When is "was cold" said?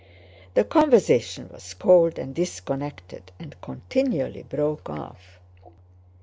1.53-2.17